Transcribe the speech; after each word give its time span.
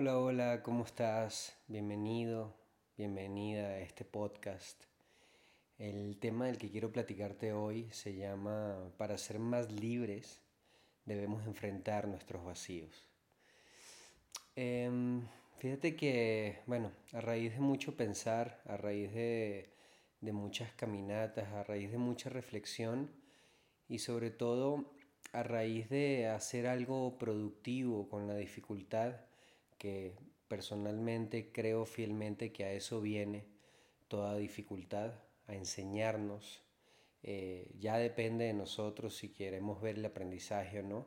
Hola, 0.00 0.16
hola, 0.16 0.62
¿cómo 0.62 0.84
estás? 0.84 1.56
Bienvenido, 1.66 2.54
bienvenida 2.96 3.66
a 3.66 3.80
este 3.80 4.04
podcast. 4.04 4.84
El 5.76 6.20
tema 6.20 6.46
del 6.46 6.56
que 6.56 6.70
quiero 6.70 6.92
platicarte 6.92 7.52
hoy 7.52 7.88
se 7.90 8.14
llama 8.14 8.92
Para 8.96 9.18
ser 9.18 9.40
más 9.40 9.72
libres 9.72 10.40
debemos 11.04 11.44
enfrentar 11.48 12.06
nuestros 12.06 12.44
vacíos. 12.44 13.08
Em, 14.54 15.26
fíjate 15.56 15.96
que, 15.96 16.60
bueno, 16.66 16.92
a 17.12 17.20
raíz 17.20 17.54
de 17.54 17.60
mucho 17.60 17.96
pensar, 17.96 18.62
a 18.66 18.76
raíz 18.76 19.12
de, 19.12 19.74
de 20.20 20.30
muchas 20.30 20.72
caminatas, 20.74 21.48
a 21.48 21.64
raíz 21.64 21.90
de 21.90 21.98
mucha 21.98 22.30
reflexión 22.30 23.10
y 23.88 23.98
sobre 23.98 24.30
todo 24.30 24.94
a 25.32 25.42
raíz 25.42 25.88
de 25.88 26.28
hacer 26.28 26.68
algo 26.68 27.18
productivo 27.18 28.08
con 28.08 28.28
la 28.28 28.36
dificultad, 28.36 29.27
que 29.78 30.14
personalmente 30.48 31.50
creo 31.52 31.86
fielmente 31.86 32.52
que 32.52 32.64
a 32.64 32.72
eso 32.72 33.00
viene 33.00 33.46
toda 34.08 34.36
dificultad, 34.36 35.12
a 35.46 35.54
enseñarnos. 35.54 36.62
Eh, 37.22 37.70
ya 37.78 37.98
depende 37.98 38.44
de 38.44 38.54
nosotros 38.54 39.16
si 39.16 39.30
queremos 39.30 39.80
ver 39.80 39.96
el 39.96 40.04
aprendizaje 40.04 40.80
o 40.80 40.82
no. 40.82 41.06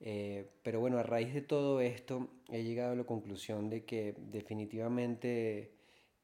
Eh, 0.00 0.46
pero 0.62 0.80
bueno, 0.80 0.98
a 0.98 1.02
raíz 1.02 1.34
de 1.34 1.42
todo 1.42 1.80
esto 1.80 2.28
he 2.50 2.62
llegado 2.62 2.92
a 2.92 2.96
la 2.96 3.04
conclusión 3.04 3.68
de 3.68 3.84
que 3.84 4.14
definitivamente 4.16 5.72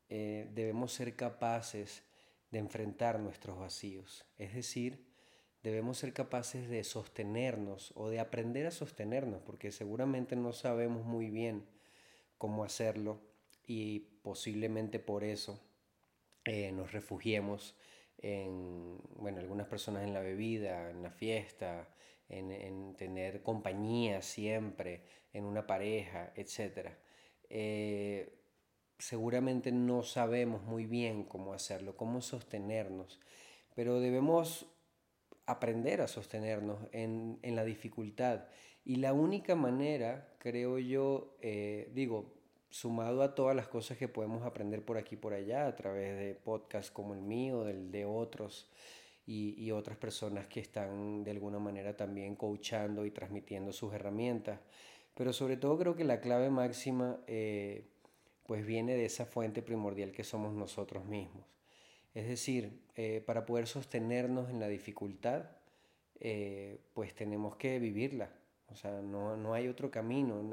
eh, 0.09 0.48
debemos 0.55 0.92
ser 0.92 1.16
capaces 1.16 2.05
de 2.50 2.59
enfrentar 2.61 3.19
nuestros 3.19 3.59
vacíos. 3.59 4.25
Es 4.38 4.55
decir, 4.55 5.05
debemos 5.64 5.96
ser 5.96 6.12
capaces 6.12 6.68
de 6.68 6.84
sostenernos 6.84 7.92
o 7.96 8.10
de 8.10 8.20
aprender 8.20 8.66
a 8.66 8.70
sostenernos, 8.70 9.41
porque 9.41 9.72
seguramente 9.72 10.36
no 10.36 10.52
sabemos 10.52 11.06
muy 11.06 11.30
bien 11.30 11.64
cómo 12.36 12.64
hacerlo 12.64 13.22
y 13.66 14.00
posiblemente 14.22 15.00
por 15.00 15.24
eso 15.24 15.58
eh, 16.44 16.70
nos 16.70 16.92
refugiemos 16.92 17.77
en, 18.19 19.00
bueno, 19.16 19.41
algunas 19.41 19.66
personas 19.66 20.05
en 20.05 20.12
la 20.12 20.20
bebida, 20.20 20.91
en 20.91 21.02
la 21.02 21.11
fiesta, 21.11 21.89
en, 22.28 22.94
tener 22.96 23.42
compañía 23.42 24.20
siempre, 24.20 25.05
en 25.33 25.46
una 25.46 25.67
pareja, 25.67 26.30
etc. 26.36 26.91
Eh, 27.48 28.39
seguramente 28.98 29.72
no 29.72 30.02
sabemos 30.02 30.62
muy 30.62 30.84
bien 30.84 31.24
cómo 31.24 31.55
hacerlo, 31.55 31.96
cómo 31.96 32.20
sostenernos, 32.20 33.19
pero 33.74 33.98
debemos 34.00 34.73
aprender 35.47 36.00
a 36.00 36.09
sostenernos 36.09 36.78
en, 36.92 37.39
la 37.42 37.64
dificultad. 37.64 38.45
Y 38.84 38.97
la 38.97 39.12
única 39.12 39.55
manera, 39.55 40.34
creo 40.39 40.78
yo, 40.78 41.36
eh, 41.41 41.91
digo, 41.95 42.34
sumado 42.70 43.23
a 43.23 43.34
todas 43.34 43.55
las 43.55 43.69
cosas 43.69 43.97
que 43.97 44.09
podemos 44.09 44.42
aprender 44.42 44.84
por 44.84 44.98
aquí 44.98 45.14
y 45.14 45.19
por 45.19 45.33
allá 45.33 45.67
a 45.67 45.77
través 45.77 46.19
de 46.19 46.34
podcasts 46.34 46.91
como 46.91 47.14
el 47.14 47.23
mío, 47.23 47.64
del 47.64 47.91
de 47.91 48.05
otros 48.05 48.69
y, 49.27 49.70
otras 49.70 49.97
personas 49.97 50.47
que 50.47 50.61
están 50.61 51.25
de 51.25 51.31
alguna 51.31 51.58
manera 51.58 51.97
también 51.97 52.36
coachando 52.36 53.06
y 53.06 53.11
transmitiendo 53.11 53.73
sus 53.73 53.95
herramientas. 53.95 54.61
Pero 55.14 55.33
sobre 55.33 55.56
todo 55.56 55.79
creo 55.79 55.95
que 55.95 56.05
la 56.05 56.20
clave 56.20 56.51
máxima 56.51 57.20
eh, 57.27 57.89
pues 58.47 58.67
viene 58.67 58.95
de 58.95 59.06
esa 59.06 59.25
fuente 59.25 59.62
primordial 59.62 60.12
que 60.12 60.25
somos 60.25 60.53
nosotros 60.53 61.05
mismos. 61.05 61.47
Es 62.15 62.29
decir, 62.29 62.81
eh, 62.95 63.23
para 63.27 63.45
poder 63.45 63.67
sostenernos 63.67 64.48
en 64.51 64.61
la 64.61 64.69
dificultad, 64.69 65.51
eh, 66.20 66.81
pues 66.95 67.15
tenemos 67.15 67.57
que 67.57 67.79
vivirla. 67.79 68.31
O 68.70 68.77
sea, 68.77 69.03
no, 69.03 69.53
hay 69.55 69.69
otro 69.69 69.91
camino. 69.91 70.51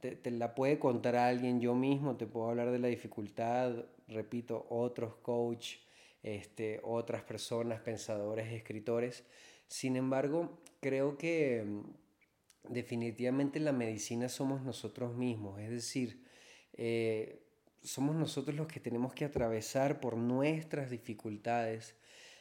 Te, 0.00 0.30
la 0.30 0.54
puede 0.54 0.78
contar 0.78 1.16
alguien, 1.16 1.60
yo 1.60 1.74
mismo 1.74 2.16
te 2.16 2.26
puedo 2.26 2.50
hablar 2.50 2.70
de 2.70 2.78
la 2.78 2.88
dificultad, 2.88 3.86
repito, 4.08 4.66
otros 4.68 5.16
coach, 5.16 5.76
este, 6.22 6.80
otras 6.82 7.22
personas, 7.22 7.80
pensadores, 7.80 8.52
escritores. 8.52 9.24
Sin 9.68 9.96
embargo, 9.96 10.60
creo 10.80 11.16
que 11.16 11.64
mm, 11.64 12.72
definitivamente 12.72 13.58
la 13.60 13.72
medicina 13.72 14.28
somos 14.28 14.62
nosotros 14.62 15.14
mismos. 15.16 15.60
Es 15.60 15.70
decir, 15.70 16.24
eh, 16.74 17.45
somos 17.82 18.16
nosotros 18.16 18.56
los 18.56 18.66
que 18.66 18.80
tenemos 18.80 19.14
que 19.14 19.24
atravesar 19.24 20.00
por 20.00 20.16
nuestras 20.16 20.90
dificultades, 20.90 21.96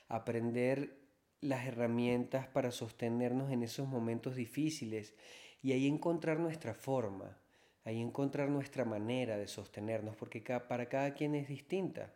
aprender 0.07 0.97
las 1.41 1.66
herramientas 1.68 2.47
para 2.47 2.72
sostenernos 2.72 3.51
en 3.51 3.63
esos 3.63 3.88
momentos 3.88 4.35
difíciles 4.35 5.13
y 5.62 5.72
ahí 5.72 5.88
encontrar 5.88 6.40
nuestra 6.40 6.74
forma, 6.74 7.38
ahí 7.84 8.01
encontrar 8.01 8.50
nuestra 8.50 8.85
manera 8.85 9.38
de 9.38 9.47
sostenernos, 9.47 10.16
porque 10.16 10.41
para 10.41 10.88
cada 10.88 11.13
quien 11.13 11.35
es 11.35 11.47
distinta. 11.47 12.13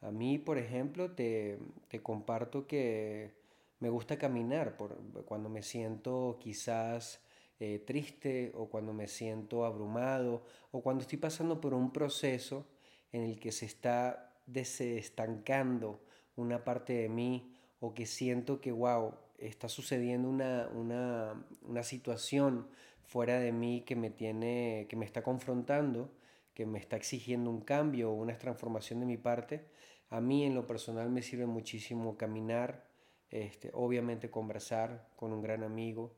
A 0.00 0.10
mí, 0.10 0.38
por 0.38 0.56
ejemplo, 0.56 1.12
te, 1.12 1.58
comparto 2.02 2.66
que 2.66 3.34
me 3.80 3.90
gusta 3.90 4.18
caminar 4.18 4.76
por, 4.76 5.24
cuando 5.24 5.48
me 5.48 5.62
siento 5.62 6.38
quizás 6.40 7.20
eh, 7.60 7.78
triste 7.78 8.52
o 8.54 8.70
cuando 8.70 8.94
me 8.94 9.06
siento 9.06 9.66
abrumado 9.66 10.42
o 10.72 10.82
cuando 10.82 11.02
estoy 11.02 11.18
pasando 11.18 11.60
por 11.60 11.74
un 11.74 11.92
proceso 11.92 12.66
en 13.12 13.22
el 13.22 13.38
que 13.38 13.52
se 13.52 13.66
está 13.66 14.34
desestancando 14.46 16.00
una 16.36 16.64
parte 16.64 16.94
de 16.94 17.08
mí 17.10 17.54
o 17.80 17.92
que 17.92 18.06
siento 18.06 18.60
que, 18.60 18.72
wow, 18.72 19.14
está 19.38 19.68
sucediendo 19.68 20.28
una, 20.28 20.68
una, 20.72 21.82
situación 21.82 22.66
fuera 23.02 23.38
de 23.38 23.52
mí 23.52 23.82
que 23.82 23.94
me 23.96 24.10
tiene, 24.10 24.86
que 24.88 24.96
me 24.96 25.04
está 25.04 25.22
confrontando, 25.22 26.10
que 26.54 26.66
me 26.66 26.78
está 26.78 26.96
exigiendo 26.96 27.50
un 27.50 27.60
cambio 27.60 28.10
o 28.10 28.14
una 28.14 28.36
transformación 28.38 29.00
de 29.00 29.06
mi 29.06 29.16
parte, 29.16 29.66
a 30.08 30.20
mí 30.20 30.44
en 30.44 30.54
lo 30.54 30.66
personal 30.66 31.10
me 31.10 31.22
sirve 31.22 31.46
muchísimo 31.46 32.16
caminar, 32.16 32.86
este, 33.30 33.70
obviamente 33.74 34.30
conversar 34.30 35.08
con 35.16 35.32
un 35.32 35.42
gran 35.42 35.62
amigo, 35.62 36.14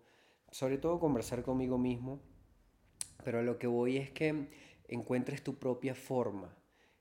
sobre 0.53 0.79
todo 0.79 1.01
conversar 1.01 1.43
conmigo 1.43 1.79
mismo, 1.79 2.21
pero 3.25 3.41
a 3.41 3.43
lo 3.43 3.59
que 3.59 3.67
voy 3.67 3.97
es 3.97 4.11
que 4.11 4.49
encuentres 4.87 5.43
tu 5.43 5.59
propia 5.59 5.95
forma. 5.97 6.57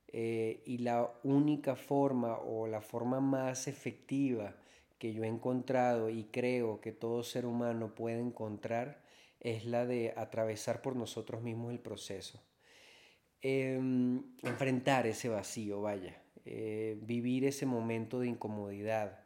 Eh, 0.08 0.64
y 0.66 0.80
la 0.80 1.14
única 1.24 1.76
forma 1.76 2.38
o 2.38 2.68
la 2.68 2.82
forma 2.82 3.22
más 3.22 3.68
efectiva 3.68 4.58
que 4.98 5.14
yo 5.14 5.24
he 5.24 5.28
encontrado 5.28 6.10
y 6.10 6.26
creo 6.26 6.82
que 6.82 6.92
todo 6.92 7.24
ser 7.24 7.46
humano 7.46 7.96
puede 7.96 8.20
encontrar 8.20 9.04
es 9.40 9.66
la 9.66 9.86
de 9.86 10.14
atravesar 10.16 10.82
por 10.82 10.96
nosotros 10.96 11.42
mismos 11.42 11.72
el 11.72 11.80
proceso. 11.80 12.42
Em, 13.42 14.22
enfrentar 14.44 15.08
ese 15.08 15.30
vacío, 15.30 15.82
vaya, 15.82 16.22
eh, 16.46 16.98
vivir 17.02 17.46
ese 17.46 17.66
momento 17.66 18.20
de 18.20 18.28
incomodidad, 18.28 19.24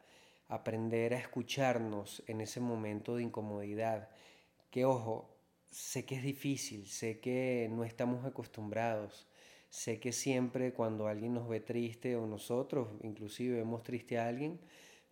aprender 0.48 1.14
a 1.14 1.18
escucharnos 1.18 2.22
en 2.26 2.40
ese 2.40 2.60
momento 2.60 3.16
de 3.16 3.24
incomodidad, 3.24 4.08
que 4.76 4.84
ojo, 4.84 5.26
sé 5.70 6.04
que 6.04 6.16
es 6.16 6.22
difícil, 6.22 6.86
sé 6.86 7.18
que 7.18 7.66
no 7.72 7.82
estamos 7.82 8.26
acostumbrados, 8.26 9.26
sé 9.70 9.98
que 10.00 10.12
siempre 10.12 10.74
cuando 10.74 11.06
alguien 11.06 11.32
nos 11.32 11.48
ve 11.48 11.60
triste 11.60 12.14
o 12.14 12.26
nosotros 12.26 12.88
inclusive 13.02 13.56
vemos 13.56 13.82
triste 13.82 14.18
a 14.18 14.28
alguien, 14.28 14.60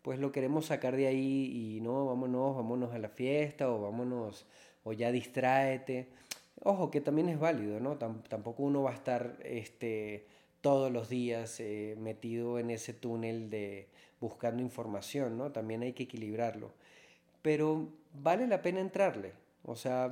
pues 0.02 0.18
lo 0.18 0.32
queremos 0.32 0.66
sacar 0.66 0.94
de 0.96 1.06
ahí 1.06 1.76
y 1.76 1.80
no, 1.80 2.04
vámonos, 2.04 2.54
vámonos 2.56 2.92
a 2.92 2.98
la 2.98 3.08
fiesta 3.08 3.70
o 3.70 3.80
vámonos 3.80 4.44
o 4.82 4.92
ya 4.92 5.10
distráete. 5.10 6.10
Ojo, 6.62 6.90
que 6.90 7.00
también 7.00 7.30
es 7.30 7.38
válido, 7.38 7.80
¿no? 7.80 7.96
tampoco 7.96 8.64
uno 8.64 8.82
va 8.82 8.90
a 8.90 8.94
estar 8.96 9.38
este, 9.44 10.26
todos 10.60 10.92
los 10.92 11.08
días 11.08 11.58
eh, 11.60 11.96
metido 11.98 12.58
en 12.58 12.68
ese 12.68 12.92
túnel 12.92 13.48
de 13.48 13.88
buscando 14.20 14.60
información, 14.62 15.38
¿no? 15.38 15.52
También 15.52 15.80
hay 15.80 15.94
que 15.94 16.02
equilibrarlo. 16.02 16.70
Pero 17.40 17.88
vale 18.12 18.46
la 18.46 18.60
pena 18.60 18.80
entrarle. 18.80 19.43
O 19.64 19.76
sea, 19.76 20.08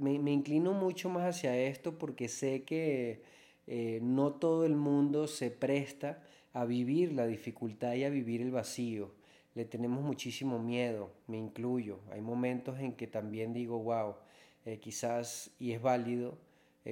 me, 0.00 0.18
me, 0.18 0.32
inclino 0.32 0.72
mucho 0.72 1.08
más 1.08 1.24
hacia 1.24 1.56
esto 1.56 1.98
porque 1.98 2.28
sé 2.28 2.62
que 2.64 3.22
eh, 3.66 4.00
no 4.02 4.32
todo 4.32 4.64
el 4.64 4.76
mundo 4.76 5.26
se 5.26 5.50
presta 5.50 6.22
a 6.52 6.64
vivir 6.64 7.12
la 7.12 7.26
dificultad 7.26 7.94
y 7.94 8.04
a 8.04 8.10
vivir 8.10 8.40
el 8.40 8.50
vacío. 8.50 9.12
Le 9.54 9.64
tenemos 9.64 10.02
muchísimo 10.02 10.58
miedo, 10.58 11.10
me 11.26 11.38
incluyo. 11.38 12.00
Hay 12.10 12.20
momentos 12.20 12.80
en 12.80 12.94
que 12.94 13.06
también 13.06 13.52
digo, 13.52 13.78
wow, 13.78 14.16
eh, 14.64 14.78
quizás, 14.80 15.50
y 15.58 15.72
es 15.72 15.82
válido, 15.82 16.38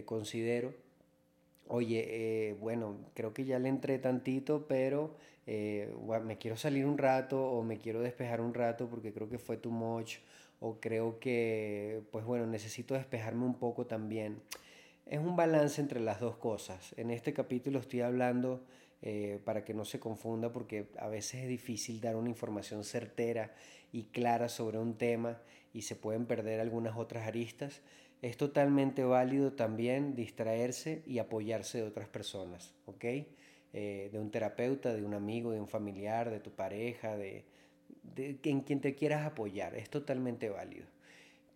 considero 0.04 0.72
oye, 1.68 2.50
eh, 2.50 2.56
bueno, 2.60 2.96
creo 3.14 3.32
que 3.32 3.44
ya 3.44 3.58
le 3.58 3.68
entré 3.68 3.98
tantito, 3.98 4.66
pero 4.68 5.14
eh, 5.46 5.92
me 6.24 6.38
quiero 6.38 6.56
salir 6.56 6.86
un 6.86 6.98
rato 6.98 7.42
o 7.42 7.62
me 7.62 7.78
quiero 7.78 8.00
despejar 8.00 8.40
un 8.40 8.54
rato 8.54 8.88
porque 8.88 9.12
creo 9.12 9.28
que 9.28 9.38
fue 9.38 9.56
too 9.56 9.70
much 9.70 10.16
o 10.62 10.78
creo 10.78 11.18
que, 11.18 12.02
pues 12.12 12.24
bueno, 12.24 12.46
necesito 12.46 12.94
despejarme 12.94 13.44
un 13.44 13.58
poco 13.58 13.86
también. 13.86 14.40
Es 15.06 15.18
un 15.18 15.34
balance 15.34 15.80
entre 15.80 15.98
las 15.98 16.20
dos 16.20 16.36
cosas. 16.36 16.94
En 16.96 17.10
este 17.10 17.32
capítulo 17.32 17.80
estoy 17.80 18.02
hablando 18.02 18.64
eh, 19.02 19.40
para 19.44 19.64
que 19.64 19.74
no 19.74 19.84
se 19.84 19.98
confunda 19.98 20.52
porque 20.52 20.86
a 20.98 21.08
veces 21.08 21.42
es 21.42 21.48
difícil 21.48 22.00
dar 22.00 22.14
una 22.14 22.28
información 22.28 22.84
certera 22.84 23.52
y 23.90 24.04
clara 24.04 24.48
sobre 24.48 24.78
un 24.78 24.96
tema 24.96 25.42
y 25.74 25.82
se 25.82 25.96
pueden 25.96 26.26
perder 26.26 26.60
algunas 26.60 26.96
otras 26.96 27.26
aristas. 27.26 27.82
es 28.22 28.36
totalmente 28.36 29.02
válido 29.02 29.54
también 29.54 30.14
distraerse 30.14 31.02
y 31.06 31.18
apoyarse 31.18 31.78
de 31.78 31.88
otras 31.88 32.08
personas, 32.08 32.72
¿ok? 32.86 33.04
Eh, 33.72 34.10
de 34.12 34.18
un 34.20 34.30
terapeuta, 34.30 34.94
de 34.94 35.04
un 35.04 35.14
amigo, 35.14 35.50
de 35.50 35.60
un 35.60 35.66
familiar, 35.66 36.30
de 36.30 36.38
tu 36.38 36.52
pareja, 36.52 37.16
de, 37.16 37.44
en 38.16 38.60
quien 38.60 38.80
te 38.80 38.94
quieras 38.94 39.26
apoyar, 39.26 39.74
es 39.74 39.90
totalmente 39.90 40.48
válido. 40.50 40.86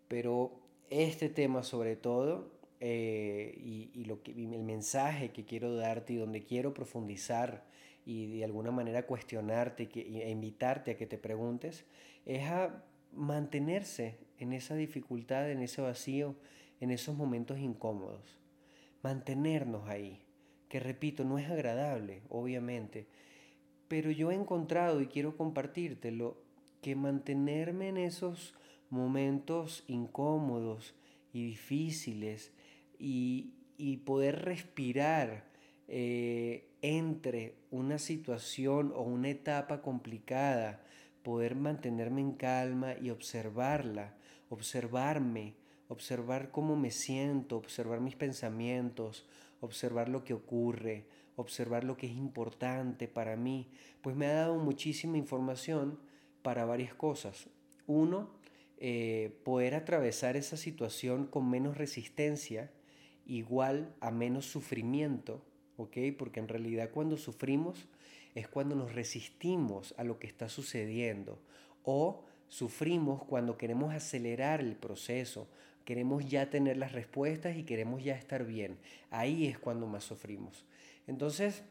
Pero 0.08 0.52
este 0.90 1.28
tema 1.28 1.62
sobre 1.62 1.96
todo, 1.96 2.50
eh, 2.80 3.90
y, 3.94 4.04
lo 4.04 4.22
que, 4.22 4.32
el 4.32 4.62
mensaje 4.62 5.30
que 5.30 5.44
quiero 5.44 5.74
darte 5.74 6.12
y 6.12 6.16
donde 6.16 6.44
quiero 6.44 6.74
profundizar 6.74 7.64
y 8.04 8.38
de 8.38 8.44
alguna 8.44 8.70
manera 8.70 9.06
cuestionarte 9.06 9.88
e 9.94 10.30
invitarte 10.30 10.92
a 10.92 10.96
que 10.96 11.06
te 11.06 11.18
preguntes, 11.18 11.84
es 12.24 12.44
a 12.44 12.84
mantenerse 13.12 14.18
en 14.38 14.52
esa 14.52 14.76
dificultad, 14.76 15.50
en 15.50 15.62
ese 15.62 15.82
vacío, 15.82 16.36
en 16.80 16.90
esos 16.90 17.16
momentos 17.16 17.58
incómodos. 17.58 18.38
Mantenernos 19.02 19.88
ahí, 19.88 20.20
que 20.68 20.78
repito, 20.78 21.24
no 21.24 21.38
es 21.38 21.50
agradable, 21.50 22.22
obviamente, 22.28 23.06
pero 23.88 24.10
yo 24.10 24.30
he 24.30 24.34
encontrado 24.34 25.00
y 25.00 25.06
quiero 25.06 25.36
compartírtelo, 25.36 26.36
que 26.82 26.94
mantenerme 26.94 27.88
en 27.88 27.96
esos 27.96 28.54
momentos 28.90 29.84
incómodos 29.88 30.94
y 31.32 31.44
difíciles 31.44 32.52
y, 32.98 33.52
poder 34.04 34.44
respirar 34.44 35.44
eh, 35.88 36.68
entre 36.80 37.56
una 37.70 37.98
situación 37.98 38.92
o 38.94 39.02
una 39.02 39.30
etapa 39.30 39.82
complicada, 39.82 40.82
poder 41.22 41.56
mantenerme 41.56 42.20
en 42.20 42.32
calma 42.32 42.94
y 43.00 43.10
observarla, 43.10 44.14
observarme, 44.48 45.54
observar 45.88 46.50
cómo 46.50 46.76
me 46.76 46.90
siento, 46.90 47.56
observar 47.56 48.00
mis 48.00 48.16
pensamientos, 48.16 49.26
observar 49.60 50.08
lo 50.08 50.24
que 50.24 50.34
ocurre, 50.34 51.06
observar 51.36 51.84
lo 51.84 51.96
que 51.96 52.06
es 52.06 52.12
importante 52.14 53.08
para 53.08 53.36
mí, 53.36 53.68
pues 54.02 54.16
me 54.16 54.26
ha 54.26 54.32
dado 54.32 54.56
muchísima 54.56 55.18
información 55.18 55.98
para 56.42 56.64
varias 56.64 56.94
cosas. 56.94 57.48
Uno, 57.86 58.30
eh, 58.78 59.38
poder 59.44 59.74
atravesar 59.74 60.36
esa 60.36 60.56
situación 60.56 61.26
con 61.26 61.48
menos 61.48 61.76
resistencia, 61.78 62.70
igual 63.26 63.94
a 64.00 64.10
menos 64.10 64.46
sufrimiento, 64.46 65.42
¿ok? 65.76 65.96
Porque 66.18 66.40
en 66.40 66.48
realidad 66.48 66.90
cuando 66.92 67.16
sufrimos 67.16 67.86
es 68.34 68.48
cuando 68.48 68.74
nos 68.74 68.94
resistimos 68.94 69.94
a 69.96 70.04
lo 70.04 70.18
que 70.18 70.26
está 70.26 70.48
sucediendo 70.48 71.38
o 71.84 72.24
sufrimos 72.48 73.24
cuando 73.24 73.56
queremos 73.56 73.94
acelerar 73.94 74.60
el 74.60 74.76
proceso, 74.76 75.48
queremos 75.84 76.28
ya 76.28 76.50
tener 76.50 76.76
las 76.76 76.92
respuestas 76.92 77.56
y 77.56 77.64
queremos 77.64 78.04
ya 78.04 78.14
estar 78.14 78.44
bien. 78.44 78.78
Ahí 79.10 79.46
es 79.46 79.58
cuando 79.58 79.86
más 79.86 80.04
sufrimos. 80.04 80.64
Entonces, 81.06 81.64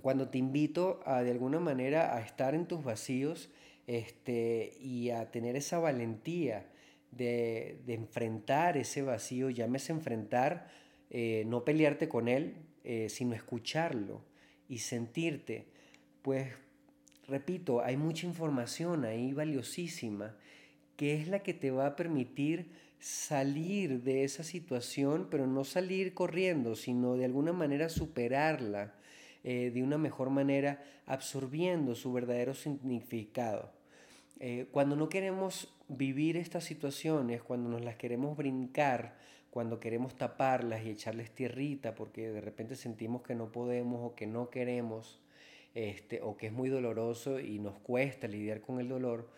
cuando 0.00 0.28
te 0.28 0.38
invito 0.38 1.00
a 1.06 1.22
de 1.22 1.30
alguna 1.30 1.60
manera 1.60 2.16
a 2.16 2.20
estar 2.20 2.54
en 2.54 2.66
tus 2.66 2.82
vacíos 2.82 3.50
este, 3.86 4.76
y 4.80 5.10
a 5.10 5.30
tener 5.30 5.56
esa 5.56 5.78
valentía 5.78 6.66
de, 7.10 7.80
enfrentar 7.88 8.76
ese 8.76 9.02
vacío, 9.02 9.50
llámese 9.50 9.92
enfrentar, 9.92 10.68
eh, 11.10 11.44
no 11.46 11.64
pelearte 11.64 12.08
con 12.08 12.28
él, 12.28 12.56
eh, 12.84 13.08
sino 13.08 13.34
escucharlo 13.34 14.22
y 14.68 14.78
sentirte 14.78 15.66
pues 16.22 16.48
repito, 17.26 17.82
hay 17.82 17.96
mucha 17.96 18.26
información 18.26 19.04
ahí 19.04 19.32
valiosísima 19.32 20.36
que 20.96 21.14
es 21.14 21.28
la 21.28 21.42
que 21.42 21.54
te 21.54 21.70
va 21.70 21.86
a 21.86 21.96
permitir 21.96 22.70
salir 23.00 24.02
de 24.02 24.24
esa 24.24 24.44
situación, 24.44 25.28
pero 25.30 25.46
no 25.46 25.64
salir 25.64 26.14
corriendo, 26.14 26.76
sino 26.76 27.16
de 27.16 27.24
alguna 27.24 27.52
manera 27.52 27.88
superarla 27.88 28.94
eh, 29.42 29.70
de 29.72 29.82
una 29.82 29.96
mejor 29.96 30.28
manera, 30.30 30.84
absorbiendo 31.06 31.94
su 31.94 32.12
verdadero 32.12 32.54
significado. 32.54 33.72
Eh, 34.38 34.66
cuando 34.70 34.96
no 34.96 35.08
queremos 35.08 35.74
vivir 35.88 36.36
estas 36.36 36.64
situaciones, 36.64 37.42
cuando 37.42 37.70
nos 37.70 37.82
las 37.82 37.96
queremos 37.96 38.36
brincar, 38.36 39.16
cuando 39.50 39.80
queremos 39.80 40.14
taparlas 40.14 40.84
y 40.84 40.90
echarles 40.90 41.30
tierrita 41.30 41.94
porque 41.94 42.30
de 42.30 42.40
repente 42.40 42.76
sentimos 42.76 43.22
que 43.22 43.34
no 43.34 43.50
podemos 43.50 44.12
o 44.12 44.14
que 44.14 44.26
no 44.26 44.50
queremos, 44.50 45.20
este, 45.74 46.20
o 46.22 46.36
que 46.36 46.48
es 46.48 46.52
muy 46.52 46.68
doloroso 46.68 47.40
y 47.40 47.58
nos 47.58 47.78
cuesta 47.78 48.28
lidiar 48.28 48.60
con 48.60 48.78
el 48.78 48.88
dolor, 48.88 49.30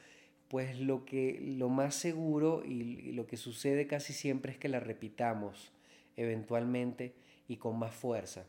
pues 0.52 0.78
lo, 0.78 1.06
que, 1.06 1.40
lo 1.40 1.70
más 1.70 1.94
seguro 1.94 2.62
y, 2.62 3.12
lo 3.12 3.26
que 3.26 3.38
sucede 3.38 3.86
casi 3.86 4.12
siempre 4.12 4.52
es 4.52 4.58
que 4.58 4.68
la 4.68 4.80
repitamos 4.80 5.72
eventualmente 6.14 7.14
y 7.48 7.56
con 7.56 7.78
más 7.78 7.94
fuerza. 7.94 8.44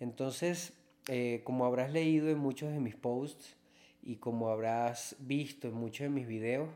Entonces, 0.00 0.72
eh, 1.08 1.42
como 1.44 1.66
habrás 1.66 1.92
leído 1.92 2.30
en 2.30 2.38
muchos 2.38 2.72
de 2.72 2.80
mis 2.80 2.94
posts 2.94 3.54
y 4.02 4.16
como 4.16 4.48
habrás 4.48 5.14
visto 5.18 5.68
en 5.68 5.74
muchos 5.74 6.04
de 6.04 6.08
mis 6.08 6.26
videos, 6.26 6.70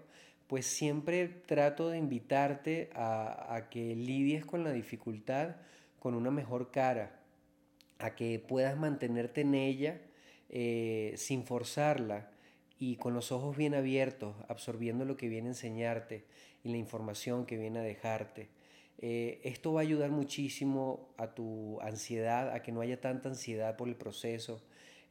pues 0.47 0.67
siempre 0.67 1.27
trato 1.27 1.89
de 1.89 1.97
invitarte 1.97 2.91
a, 2.93 3.55
a 3.55 3.71
que 3.71 3.97
lidies 3.97 4.45
con 4.45 4.63
la 4.63 4.73
dificultad 4.73 5.57
con 6.01 6.15
una 6.15 6.31
mejor 6.31 6.71
cara, 6.71 7.19
a 7.99 8.15
que 8.15 8.39
puedas 8.41 8.77
mantenerte 8.77 9.41
en 9.41 9.55
ella 9.55 10.03
eh, 10.51 11.15
sin 11.17 11.45
forzarla 11.45 12.29
y 12.79 12.97
con 12.97 13.15
los 13.15 13.33
ojos 13.33 13.57
bien 13.57 13.75
abiertos, 13.75 14.35
absorbiendo 14.49 15.05
lo 15.05 15.17
que 15.17 15.29
viene 15.29 15.49
a 15.49 15.53
enseñarte 15.53 16.25
y 16.63 16.71
la 16.71 16.77
información 16.77 17.47
que 17.47 17.57
viene 17.57 17.79
a 17.79 17.83
dejarte. 17.83 18.49
Eh, 18.99 19.41
esto 19.45 19.73
va 19.73 19.81
a 19.81 19.83
ayudar 19.83 20.11
muchísimo 20.11 21.09
a 21.17 21.35
tu 21.35 21.81
ansiedad, 21.81 22.53
a 22.53 22.63
que 22.63 22.73
no 22.73 22.81
haya 22.81 23.01
tanta 23.01 23.29
ansiedad 23.29 23.77
por 23.77 23.89
el 23.89 23.97
proceso, 23.97 24.63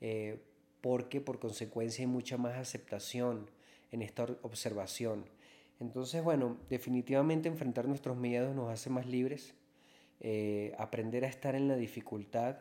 eh, 0.02 0.40
porque 0.82 1.22
por 1.22 1.40
consecuencia 1.40 2.04
hay 2.04 2.12
mucha 2.12 2.38
más 2.38 2.56
aceptación 2.56 3.50
en 3.92 4.02
esta 4.02 4.24
observación. 4.42 5.26
Entonces, 5.80 6.24
bueno, 6.24 6.58
definitivamente 6.70 7.48
enfrentar 7.50 7.88
nuestros 7.88 8.18
miedos 8.18 8.56
nos 8.56 8.70
hace 8.70 8.90
más 8.90 9.06
libres, 9.06 9.54
aprender 10.78 11.26
a 11.26 11.28
estar 11.28 11.54
en 11.56 11.68
la 11.68 11.76
dificultad 11.76 12.58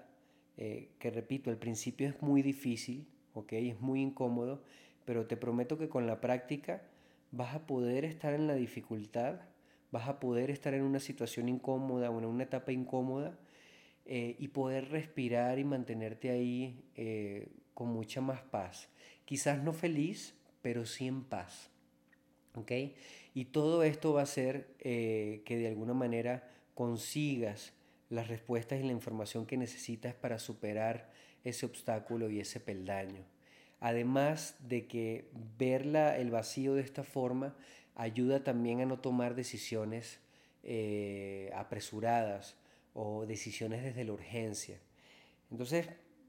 eh, 0.57 0.91
que 0.99 1.11
repito, 1.11 1.51
al 1.51 1.59
principio 1.59 2.09
es 2.09 2.21
muy 2.23 2.43
difícil, 2.43 3.07
¿ok? 3.35 3.53
Es 3.55 3.81
muy 3.81 4.01
incómodo, 4.01 4.63
pero 5.05 5.27
te 5.27 5.37
prometo 5.37 5.79
que 5.79 5.89
con 5.89 6.07
la 6.07 6.21
práctica 6.21 6.83
vas 7.31 7.55
a 7.55 7.67
poder 7.67 8.05
estar 8.05 8.35
en 8.35 8.47
la 8.47 8.55
dificultad, 8.55 9.41
vas 9.91 10.09
a 10.09 10.21
poder 10.21 10.51
estar 10.51 10.75
en 10.75 10.83
una 10.83 11.01
situación 11.01 11.49
incómoda 11.49 12.11
o 12.11 12.19
en 12.19 12.25
una 12.25 12.45
etapa 12.45 12.73
incómoda 12.73 13.39
eh, 14.07 14.37
y 14.39 14.49
poder 14.49 14.91
respirar 14.91 15.59
y 15.59 15.65
mantenerte 15.65 16.31
ahí 16.31 16.85
eh, 16.97 17.49
con 17.75 17.89
mucha 17.89 18.21
más 18.21 18.43
paz. 18.43 18.89
Quizás 19.25 19.63
no 19.63 19.73
feliz, 19.73 20.35
pero 20.63 20.87
sí 20.87 21.07
en 21.07 21.25
paz. 21.25 21.71
¿Ok? 22.55 22.71
Y 23.35 23.47
todo 23.47 23.83
esto 23.83 24.13
va 24.13 24.21
a 24.21 24.25
hacer 24.25 24.77
que 24.79 25.43
de 25.49 25.67
alguna 25.67 25.93
manera 25.93 26.49
consigas 26.75 27.73
las 28.11 28.29
respuestas 28.29 28.81
y 28.81 28.85
la 28.85 28.93
información 28.93 29.47
que 29.47 29.57
necesitas 29.57 30.15
para 30.15 30.39
superar 30.39 31.11
ese 31.43 31.67
obstáculo 31.67 32.31
y 32.31 32.41
ese 32.41 32.61
peldaño. 32.61 33.25
Además 33.85 34.57
de 34.61 34.87
que 34.87 35.29
ver 35.59 35.85
el 35.85 36.31
vacío 36.31 36.73
de 36.73 36.81
esta 36.81 37.05
forma 37.05 37.55
ayuda 37.95 38.43
también 38.43 38.81
a 38.81 38.87
no 38.87 38.99
tomar 38.99 39.35
decisiones 39.35 40.21
eh, 40.63 41.51
apresuradas 41.55 42.57
o 42.95 43.27
decisiones 43.27 43.83
desde 43.83 44.05
la 44.05 44.15
urgencia. 44.15 44.79
Entonces, 45.51 45.87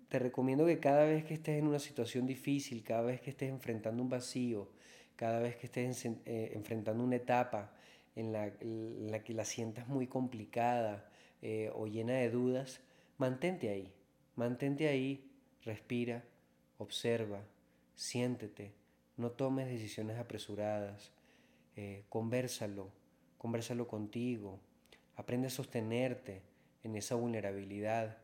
te 0.10 0.20
recomiendo 0.20 0.66
que 0.66 0.82
cada 0.82 1.06
vez 1.06 1.24
que 1.24 1.36
estés 1.36 1.58
en 1.58 1.68
una 1.68 1.80
situación 1.80 2.28
difícil, 2.28 2.84
cada 2.84 3.04
vez 3.04 3.22
que 3.22 3.30
estés 3.30 3.50
enfrentando 3.50 4.04
un 4.04 4.10
vacío, 4.10 4.68
cada 5.16 5.40
vez 5.40 5.56
que 5.56 5.68
estés 5.68 6.06
eh, 6.06 6.52
enfrentando 6.56 7.06
una 7.06 7.16
etapa 7.16 7.72
en 8.18 8.34
la, 8.34 8.48
en 8.48 9.10
la 9.12 9.24
que 9.24 9.34
la 9.34 9.46
sientas 9.46 9.88
muy 9.88 10.08
complicada, 10.08 11.10
eh, 11.42 11.72
o 11.74 11.88
llena 11.88 12.16
de 12.16 12.30
dudas, 12.30 12.82
mantente 13.18 13.70
ahí, 13.70 13.94
mantente 14.36 14.90
ahí, 14.90 15.32
respira, 15.64 16.26
observa, 16.78 17.42
siéntete, 17.96 18.72
no 19.18 19.32
tomes 19.32 19.68
decisiones 19.68 20.18
apresuradas, 20.18 21.12
eh, 21.76 22.04
conversalo, 22.10 22.90
conversalo 23.38 23.88
contigo, 23.88 24.60
aprende 25.16 25.48
a 25.48 25.52
sostenerte 25.52 26.42
en 26.84 26.96
esa 26.96 27.16
vulnerabilidad, 27.16 28.18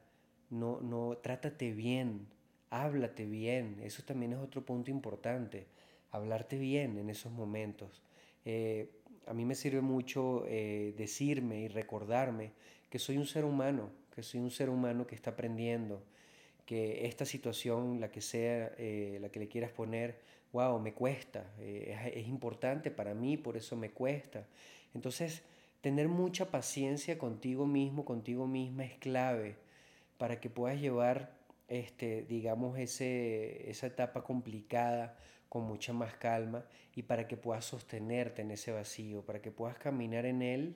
no, 0.49 0.81
no, 0.81 1.17
trátate 1.17 1.71
bien, 1.71 2.27
háblate 2.69 3.25
bien, 3.25 3.79
eso 3.83 4.03
también 4.03 4.33
es 4.33 4.39
otro 4.39 4.65
punto 4.65 4.91
importante, 4.91 5.67
hablarte 6.11 6.57
bien 6.57 6.97
en 6.97 7.09
esos 7.09 7.31
momentos. 7.31 8.01
Eh, 8.43 8.89
a 9.27 9.33
mí 9.33 9.45
me 9.45 9.55
sirve 9.55 9.81
mucho 9.81 10.45
decirme 10.47 11.61
y 11.61 11.67
recordarme 11.67 12.51
que 12.89 12.99
soy 12.99 13.17
un 13.17 13.27
ser 13.27 13.45
humano, 13.45 13.91
que 14.13 14.23
soy 14.23 14.41
un 14.41 14.51
ser 14.51 14.69
humano 14.69 15.07
que 15.07 15.15
está 15.15 15.31
aprendiendo, 15.31 16.03
que 16.65 17.05
esta 17.05 17.25
situación, 17.25 17.99
la 17.99 18.11
que 18.11 18.21
sea, 18.21 18.73
eh, 18.77 19.17
la 19.21 19.29
que 19.29 19.39
le 19.39 19.47
quieras 19.47 19.71
poner, 19.71 20.19
wow, 20.53 20.79
me 20.79 20.93
cuesta, 20.93 21.51
eh, 21.59 22.13
es, 22.15 22.27
importante 22.27 22.91
para 22.91 23.13
mí, 23.13 23.37
por 23.37 23.57
eso 23.57 23.75
me 23.75 23.91
cuesta. 23.91 24.45
Entonces, 24.93 25.43
tener 25.81 26.07
mucha 26.07 26.51
paciencia 26.51 27.17
contigo 27.17 27.65
mismo, 27.65 28.05
contigo 28.05 28.47
misma 28.47 28.85
es 28.85 28.97
clave 28.97 29.55
para 30.17 30.39
que 30.39 30.49
puedas 30.49 30.79
llevar, 30.79 31.33
este, 31.67 32.23
digamos, 32.23 32.77
ese, 32.77 33.69
esa 33.69 33.87
etapa 33.87 34.23
complicada 34.23 35.17
con 35.49 35.63
mucha 35.63 35.93
más 35.93 36.13
calma 36.15 36.65
y 36.95 37.03
para 37.03 37.27
que 37.27 37.37
puedas 37.37 37.65
sostenerte 37.65 38.41
en 38.41 38.51
ese 38.51 38.71
vacío, 38.71 39.25
para 39.25 39.41
que 39.41 39.51
puedas 39.51 39.77
caminar 39.77 40.25
en 40.25 40.41
él 40.41 40.75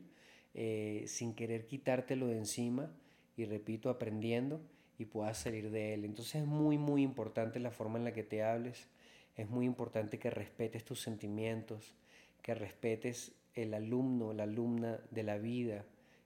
eh, 0.53 1.03
sin 1.07 1.33
querer 1.35 1.67
quitártelo 1.67 2.27
de 2.27 2.37
encima 2.37 2.89
y 3.35 3.43
repito, 3.45 3.89
aprendiendo 3.89 4.61
y 4.97 5.05
puedas 5.05 5.37
salir 5.37 5.71
de 5.71 5.93
él. 5.93 6.05
Entonces 6.05 6.35
es 6.35 6.47
muy, 6.47 6.77
muy 6.77 7.03
importante 7.03 7.59
la 7.59 7.71
forma 7.71 7.97
en 7.97 8.05
la 8.05 8.13
que 8.13 8.23
te 8.23 8.43
hables, 8.43 8.87
es 9.35 9.49
muy 9.49 9.65
importante 9.65 10.17
que 10.19 10.29
respetes 10.29 10.85
tus 10.85 11.01
sentimientos, 11.01 11.93
que 12.41 12.55
respetes 12.55 13.33
el 13.53 13.73
alumno, 13.73 14.33
la 14.33 14.43
alumna 14.43 14.99
de 15.11 15.23
la 15.23 15.37
vida 15.37 15.85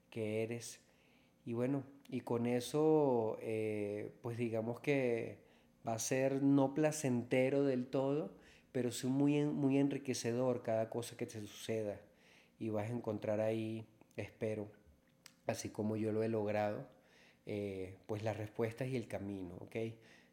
que 0.10 0.44
eres. 0.44 0.80
Y 1.46 1.54
bueno, 1.54 1.84
y 2.10 2.22
con 2.22 2.46
eso, 2.46 3.38
eh, 3.42 4.12
pues 4.22 4.38
digamos 4.38 4.80
que 4.80 5.38
va 5.88 5.94
a 5.94 6.00
ser 6.00 6.44
no 6.44 6.74
placentero 6.74 7.64
del 7.64 7.88
todo, 7.88 8.32
pero 8.72 8.92
sí 8.92 9.08
muy, 9.08 9.46
muy 9.46 9.78
enriquecedor 9.78 10.62
cada 10.62 10.90
cosa 10.90 11.18
que 11.18 11.26
te 11.26 11.40
suceda. 11.42 12.00
Y 12.60 12.70
vas 12.70 12.90
a 12.90 12.94
encontrar 12.94 13.40
ahí, 13.40 13.88
espero, 14.18 14.68
así 15.48 15.70
como 15.70 15.96
yo 15.96 16.12
lo 16.12 16.24
he 16.24 16.30
logrado, 16.30 16.88
eh, 17.52 17.96
pues 18.06 18.22
las 18.22 18.38
respuestas 18.38 18.90
y 18.90 18.96
el 18.96 19.08
camino, 19.08 19.56
¿ok? 19.56 19.76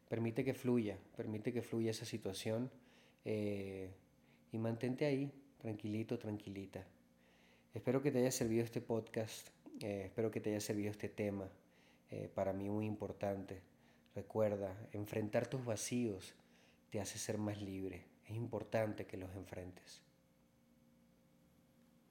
Permite 0.07 0.45
que 0.45 0.53
fluya, 0.53 0.99
permite 1.15 1.51
que 1.51 1.63
fluya 1.63 1.89
esa 1.89 2.05
situación 2.05 2.69
eh, 3.25 3.89
y 4.51 4.59
mantente 4.59 5.03
ahí, 5.07 5.31
tranquilito, 5.57 6.19
tranquilita. 6.19 6.85
Espero 7.73 8.03
que 8.03 8.11
te 8.11 8.19
haya 8.19 8.29
servido 8.29 8.63
este 8.63 8.81
podcast, 8.81 9.47
eh, 9.81 10.03
espero 10.05 10.29
que 10.29 10.41
te 10.41 10.51
haya 10.51 10.61
servido 10.61 10.91
este 10.91 11.09
tema, 11.09 11.49
para 12.35 12.53
mí 12.53 12.69
muy 12.69 12.85
importante. 12.85 13.61
Recuerda, 14.13 14.77
enfrentar 14.93 15.47
tus 15.47 15.65
vacíos 15.65 16.35
te 16.91 17.01
hace 17.01 17.17
ser 17.17 17.39
más 17.39 17.59
libre. 17.59 18.05
Es 18.25 18.35
importante 18.35 19.07
que 19.07 19.17
los 19.17 19.33
enfrentes. 19.35 20.06